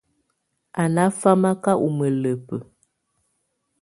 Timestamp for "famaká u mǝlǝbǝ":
1.19-2.55